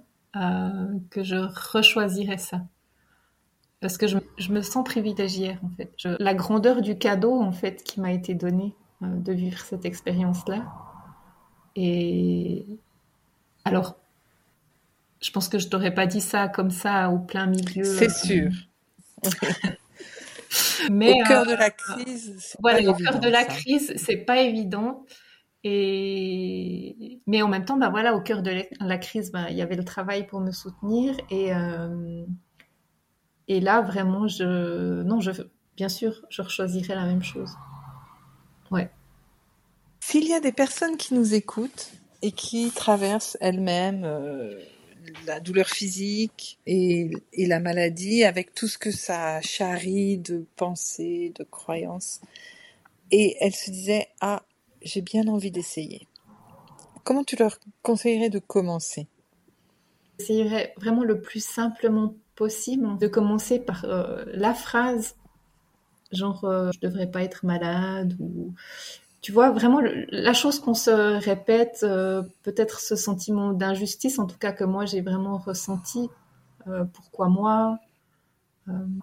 [1.11, 2.63] que je rechoisirais ça
[3.85, 4.17] parce que je,
[4.51, 5.93] me sens privilégiée en fait.
[6.19, 10.65] la grandeur du cadeau en fait qui m'a été donné euh, de vivre cette expérience-là.
[11.77, 12.65] Et
[13.67, 13.97] alors,
[15.21, 17.85] je pense que je t'aurais pas dit ça comme ça au plein milieu.
[17.85, 18.51] C'est sûr.
[20.91, 22.57] Mais au cœur de la crise.
[22.61, 25.05] Voilà, au cœur de la crise, c'est pas évident.
[25.67, 29.63] Et mais en même temps, bah voilà, au cœur de la crise, bah, il y
[29.63, 32.25] avait le travail pour me soutenir et euh,
[33.49, 35.31] et là, vraiment, je, non, je,
[35.77, 37.51] bien sûr, je choisirais la même chose.
[38.71, 38.91] Ouais.
[40.01, 44.59] S'il y a des personnes qui nous écoutent et qui traversent elles-mêmes euh,
[45.27, 51.33] la douleur physique et, et, la maladie avec tout ce que ça charrie de pensées,
[51.39, 52.21] de croyances,
[53.11, 54.43] et elles se disaient ah
[54.85, 56.07] j'ai bien envie d'essayer.
[57.03, 59.09] Comment tu leur conseillerais de commencer?
[60.19, 65.15] J'essayerais vraiment le plus simplement possible de commencer par euh, la phrase
[66.13, 68.53] genre euh, je devrais pas être malade ou
[69.21, 74.39] tu vois vraiment la chose qu'on se répète euh, peut-être ce sentiment d'injustice en tout
[74.39, 76.09] cas que moi j'ai vraiment ressenti
[76.95, 77.79] pourquoi moi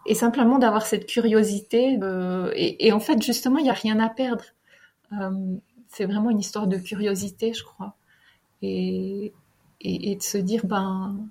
[0.07, 1.99] et simplement d'avoir cette curiosité
[2.55, 4.43] et, et, en fait justement il n'y a rien à perdre
[5.91, 7.95] c'est vraiment une histoire de curiosité je crois
[8.61, 9.33] et,
[9.83, 11.29] de se dire ben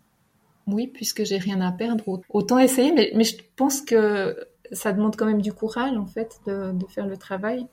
[0.67, 2.93] oui, puisque j'ai rien à perdre, autant essayer.
[2.93, 4.37] Mais, je pense que
[4.73, 7.67] ça demande quand même du courage, en fait, de, faire le travail.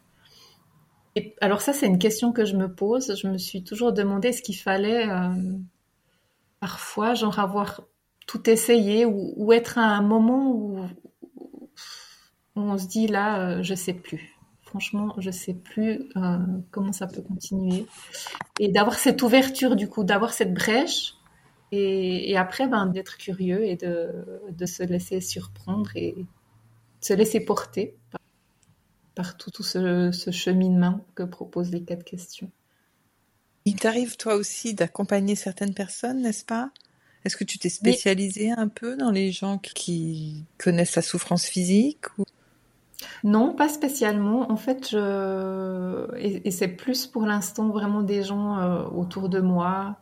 [1.41, 3.19] Alors ça, c'est une question que je me pose.
[3.19, 5.29] Je me suis toujours demandé ce qu'il fallait euh,
[6.59, 7.81] parfois, genre avoir
[8.27, 10.79] tout essayé ou, être à un moment où,
[12.55, 14.36] on se dit là, euh, je sais plus.
[14.77, 16.37] Franchement, je sais plus euh,
[16.69, 17.87] comment ça peut continuer.
[18.59, 21.15] Et d'avoir cette ouverture, du coup, d'avoir cette brèche
[21.71, 24.11] et, après, ben, d'être curieux et de,
[24.51, 26.13] de, se laisser surprendre et
[27.01, 27.95] se laisser porter
[29.15, 32.51] par, tout, tout ce, ce, cheminement que proposent les quatre questions.
[33.65, 36.69] Il t'arrive toi aussi d'accompagner certaines personnes, n'est-ce pas?
[37.25, 42.15] Est-ce que tu t'es spécialisée un peu dans les gens qui connaissent la souffrance physique
[42.19, 42.25] ou...
[43.23, 44.51] Non, pas spécialement.
[44.51, 44.93] En fait,
[46.17, 49.97] et, c'est plus pour l'instant vraiment des gens euh, autour de moi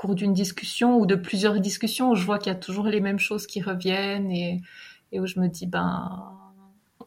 [0.00, 3.02] cours d'une discussion ou de plusieurs discussions où je vois qu'il y a toujours les
[3.02, 4.62] mêmes choses qui reviennent et,
[5.12, 6.38] où je me dis ben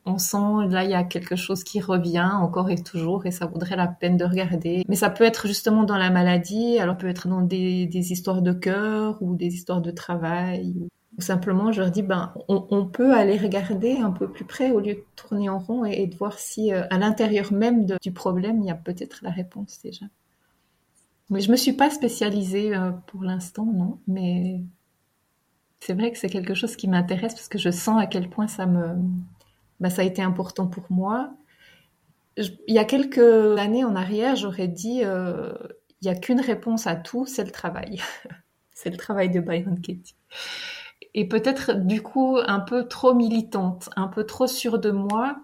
[0.06, 3.48] on sent là il y a quelque chose qui revient encore et toujours et ça
[3.48, 4.84] vaudrait la peine de regarder.
[4.90, 8.54] Mais ça peut être justement dans la maladie, alors peut être dans des, histoires de
[8.54, 10.88] cœur ou des histoires de travail.
[11.20, 14.96] Simplement je leur dis ben on, peut aller regarder un peu plus près au lieu
[14.96, 18.68] de tourner en rond et, de voir si euh, à l'intérieur même du problème il
[18.68, 20.08] y a peut-être la réponse déjà.
[21.30, 24.00] Mais je me suis pas spécialisée euh, pour l'instant, non.
[24.08, 24.62] Mais
[25.80, 28.48] c'est vrai que c'est quelque chose qui m'intéresse parce que je sens à quel point
[28.48, 28.96] ça me,
[29.80, 31.34] bah, ça a été important pour moi.
[32.38, 35.54] il y a quelques années en arrière, j'aurais dit, euh,
[36.02, 38.02] il n'y a qu'une réponse à tout, c'est le travail.
[38.72, 40.16] c'est le travail de Byron Katie.
[41.16, 45.38] Et peut-être du coup un peu trop militante, un peu trop sûre de moi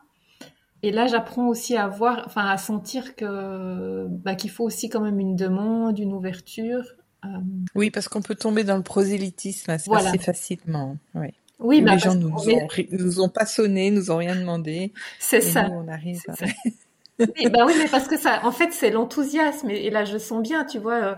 [0.82, 5.02] et là, j'apprends aussi à voir, enfin, à sentir que bah, qu'il faut aussi quand
[5.02, 6.84] même une demande, une ouverture.
[7.26, 7.28] Euh.
[7.76, 10.98] Oui, parce qu'on peut tomber dans le prosélytisme assez, facilement.
[11.16, 11.28] Oui.
[11.60, 14.94] Oui, bah, les gens nous, ont, nous ont pas sonné, nous ont rien demandé.
[15.20, 15.68] C'est ça.
[15.68, 16.22] Nous, on arrive.
[16.30, 16.34] À...
[17.20, 19.70] oui, bah oui, mais parce que ça, en fait, c'est l'enthousiasme.
[19.70, 21.16] Et, là, je sens bien, tu vois, euh,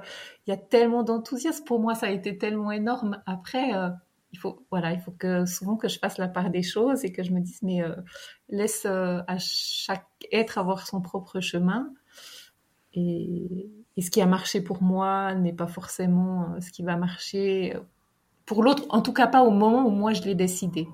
[0.48, 1.64] il y a tellement d'enthousiasme.
[1.66, 3.22] Pour moi, ça a été tellement énorme.
[3.28, 3.90] Après, euh,
[4.34, 7.12] il faut voilà, il faut que souvent que je fasse la part des choses et
[7.12, 7.96] que je me dise mais euh,
[8.50, 11.92] laisse euh, à chaque être avoir son propre chemin
[12.94, 13.70] et,
[14.02, 17.76] ce qui a marché pour moi n'est pas forcément euh, ce qui va marcher
[18.46, 20.88] pour l'autre, en tout cas pas au moment où moi je l'ai décidé.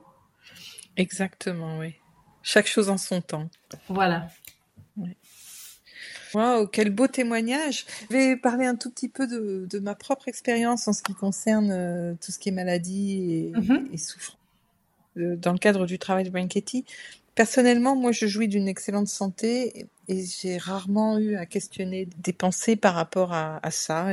[0.95, 1.95] Exactement, oui.
[2.43, 3.49] Chaque chose en son temps.
[3.87, 4.27] Voilà.
[6.33, 7.85] Waouh, quel beau témoignage.
[8.09, 11.71] Je vais parler un tout petit peu de, ma propre expérience en ce qui concerne
[11.71, 13.97] euh, tout ce qui est maladie et, mhm.
[13.97, 14.37] souffrance
[15.17, 16.47] euh, dans le cadre du travail de Brian
[17.35, 22.75] Personnellement, moi, je jouis d'une excellente santé et j'ai rarement eu à questionner des pensées
[22.75, 24.09] par rapport à, ça.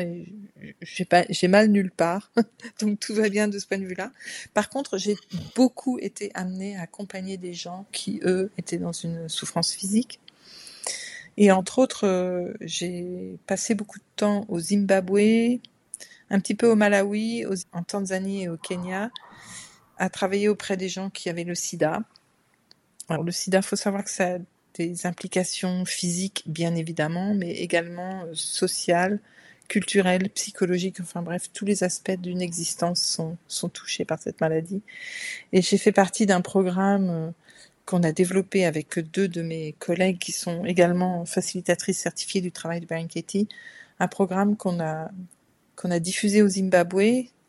[0.82, 2.30] J'ai pas, j'ai mal nulle part,
[2.80, 4.12] donc tout va bien de ce point de vue-là.
[4.52, 5.16] Par contre, j'ai
[5.54, 10.20] beaucoup été amenée à accompagner des gens qui, eux, étaient dans une souffrance physique.
[11.36, 15.60] Et entre autres, euh, j'ai passé beaucoup de temps au Zimbabwe,
[16.30, 19.10] un petit peu au Malawi, en Tanzanie et au Kenya,
[19.98, 22.02] à travailler auprès des gens qui avaient le sida.
[23.08, 24.38] Alors le sida, faut savoir que ça a
[24.74, 29.20] des implications physiques, bien évidemment, mais également euh, sociales,
[29.68, 34.82] culturelles, psychologiques, enfin bref, tous les aspects d'une existence sont, sont touchés par cette maladie.
[35.52, 37.30] Et j'ai fait partie d'un programme euh,
[37.86, 42.80] qu'on a développé avec deux de mes collègues qui sont également facilitatrices certifiées du travail
[42.80, 43.48] de Katie,
[43.98, 45.10] un programme qu'on a
[45.76, 47.02] qu'on a diffusé au Zimbabwe.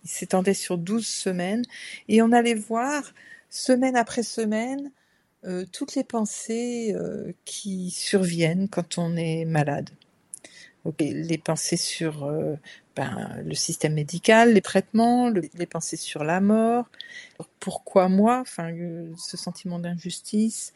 [0.03, 1.63] Il s'étendait sur 12 semaines
[2.07, 3.03] et on allait voir
[3.49, 4.91] semaine après semaine
[5.45, 9.89] euh, toutes les pensées euh, qui surviennent quand on est malade.
[10.99, 12.55] les pensées sur euh,
[12.95, 16.89] ben, le système médical, les traitements, les pensées sur la mort,
[17.59, 18.71] pourquoi moi, enfin
[19.17, 20.73] ce sentiment d'injustice,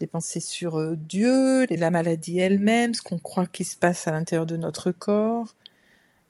[0.00, 4.46] les pensées sur Dieu, la maladie elle-même, ce qu'on croit qui se passe à l'intérieur
[4.46, 5.54] de notre corps,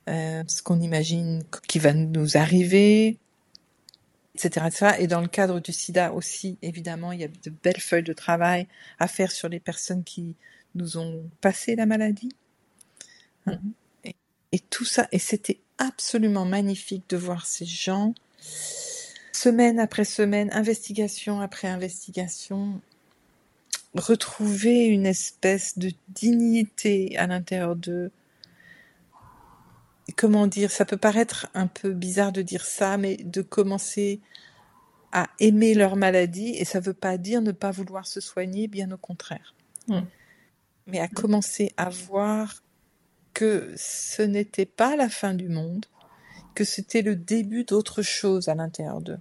[0.09, 3.19] euh, ce qu'on imagine qui va nous arriver,
[4.35, 4.97] etc., etc.
[4.99, 8.13] Et dans le cadre du sida aussi, évidemment, il y a de belles feuilles de
[8.13, 8.69] travail
[8.99, 10.37] à faire sur les personnes qui
[10.75, 12.33] nous ont passé la maladie.
[13.47, 13.59] Hein?
[14.55, 18.15] Et, tout ça, et c'était absolument magnifique de voir ces gens,
[19.33, 22.81] semaine après semaine, investigation après investigation,
[23.97, 28.13] retrouver une espèce de dignité à l'intérieur d'eux,
[30.17, 34.21] comment dire, ça peut paraître un peu bizarre de dire ça, mais de commencer
[35.11, 38.69] à aimer leur maladie, et ça ne veut pas dire ne pas vouloir se soigner,
[38.69, 39.53] bien au contraire.
[39.89, 40.03] Mm.
[40.87, 42.64] Mais à commencer à voir
[43.35, 45.87] que ce n'était pas la fin du monde,
[46.55, 49.19] que c'était le début d'autre chose à l'intérieur d'eux.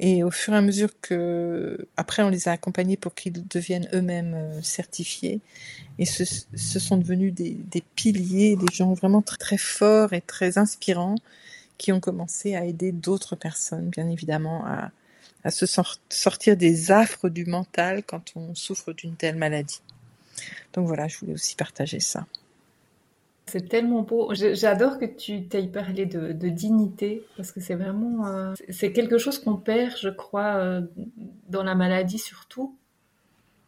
[0.00, 3.88] Et au fur et à mesure que, après, on les a accompagnés pour qu'ils deviennent
[3.92, 5.40] eux-mêmes euh, certifiés.
[5.98, 11.14] Et ce, sont devenus des, piliers, des gens vraiment très, forts et très inspirants
[11.78, 15.66] qui ont commencé à aider d'autres personnes, bien évidemment, à se
[16.08, 19.80] sortir des affres du mental quand on souffre d'une telle maladie.
[20.72, 22.26] Donc voilà, je voulais aussi partager ça.
[23.54, 24.32] C'est tellement beau.
[24.34, 29.38] J'adore que tu t'aies parlé de, dignité parce que c'est vraiment euh, c'est quelque chose
[29.38, 30.80] qu'on perd, je crois, euh,
[31.48, 32.76] dans la maladie surtout.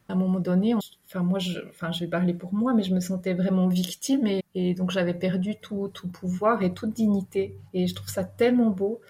[0.09, 2.92] À un moment donné, enfin moi, je, enfin je vais parler pour moi, mais je
[2.92, 7.57] me sentais vraiment victime et, donc j'avais perdu tout, tout pouvoir et toute dignité.
[7.72, 9.01] Et je trouve ça tellement beau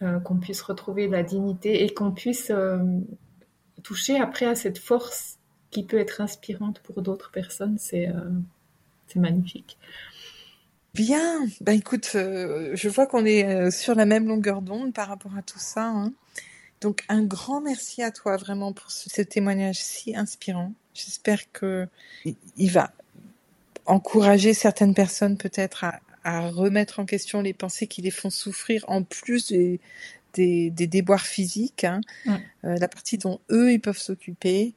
[0.00, 2.50] euh, qu'on puisse retrouver la dignité et qu'on puisse
[3.82, 5.36] toucher après à cette force
[5.70, 7.76] qui peut être inspirante pour d'autres personnes.
[7.76, 8.08] C'est
[9.06, 9.78] c'est magnifique.
[10.96, 15.08] Bien, bah écoute, euh, je vois qu'on est euh, sur la même longueur d'onde par
[15.08, 15.84] rapport à tout ça.
[15.84, 16.14] Hein.
[16.80, 20.72] Donc un grand merci à toi vraiment pour ce, témoignage si inspirant.
[20.94, 21.86] J'espère que
[22.56, 22.92] il va
[23.84, 26.00] encourager certaines personnes peut-être à,
[26.48, 29.80] remettre en question les pensées qui les font souffrir en plus des,
[30.34, 32.00] des, déboires physiques, hein.
[32.26, 34.72] euh, la partie dont eux ils peuvent s'occuper.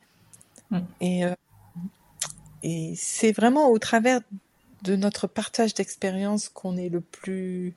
[1.01, 1.23] Et
[2.63, 4.21] et c'est vraiment au travers
[4.83, 7.73] de notre partage d'expérience qu'on est le plus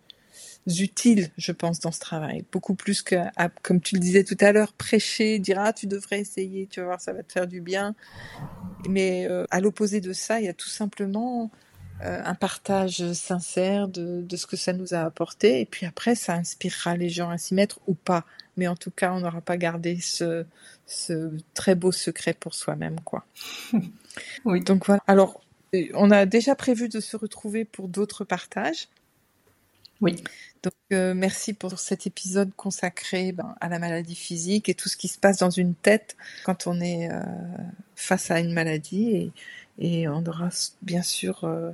[0.66, 2.44] utile, je pense, dans ce travail.
[2.52, 3.16] Beaucoup plus que,
[3.62, 6.86] comme tu le disais tout à l'heure, prêcher, dire ah tu devrais essayer, tu vas
[6.86, 7.94] voir ça va te faire du bien.
[8.88, 11.50] Mais euh, à l'opposé de ça, il y a tout simplement
[12.02, 15.60] un partage sincère de, de, ce que ça nous a apporté.
[15.60, 18.24] Et puis après, ça inspirera les gens à s'y mettre ou pas.
[18.56, 20.44] Mais en tout cas, on n'aura pas gardé ce,
[20.86, 23.24] ce très beau secret pour soi-même, quoi.
[24.44, 24.60] oui.
[24.62, 25.02] Donc voilà.
[25.06, 25.40] Alors,
[25.94, 28.88] on a déjà prévu de se retrouver pour d'autres partages.
[30.00, 30.22] Oui.
[30.62, 34.96] Donc euh, merci pour cet épisode consacré ben, à la maladie physique et tout ce
[34.96, 37.20] qui se passe dans une tête quand on est euh,
[37.96, 39.32] face à une maladie et,
[39.78, 40.50] et on aura
[40.82, 41.70] bien sûr, euh,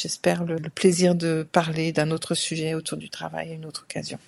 [0.00, 4.18] j'espère, le, plaisir de parler d'un autre sujet autour du travail à une autre occasion.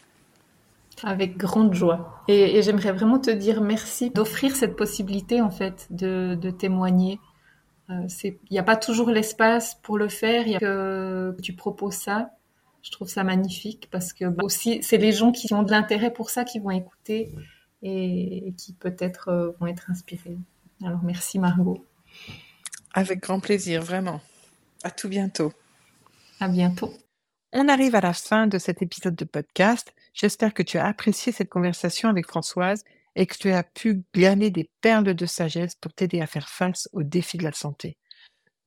[1.03, 2.23] Avec grande joie.
[2.29, 7.19] Et, j'aimerais vraiment te dire merci d'offrir cette possibilité en fait de, de témoigner
[7.91, 10.47] euh, il n'y a pas toujours l'espace pour le faire.
[10.47, 12.31] Il y a que tu proposes ça.
[12.83, 16.13] Je trouve ça magnifique parce que bah, aussi, c'est les gens qui ont de l'intérêt
[16.13, 17.33] pour ça qui vont écouter
[17.83, 20.39] et, qui peut-être euh, vont être inspirés.
[20.85, 21.85] Alors merci Margot.
[22.95, 24.21] Avec grand plaisir, vraiment.
[24.83, 25.53] À tout bientôt.
[26.41, 26.91] À bientôt.
[27.53, 29.93] On arrive à la fin de cet épisode de podcast.
[30.15, 32.83] J'espère que tu as apprécié cette conversation avec Françoise
[33.15, 36.89] et que tu as pu glaner des perles de sagesse pour t'aider à faire face
[36.93, 37.99] aux défis de la santé.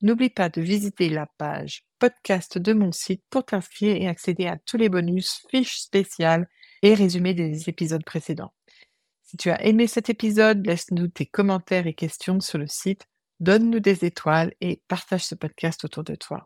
[0.04, 4.58] N'oublie pas de visiter la page podcast de mon site pour t'inscrire et accéder à
[4.58, 6.48] tous les bonus, fiches spéciales
[6.84, 8.54] et résumés des épisodes précédents.
[9.24, 13.08] Si tu as aimé cet épisode, laisse-nous tes commentaires et questions sur le site,
[13.40, 16.46] donne-nous des étoiles et partage ce podcast autour de toi.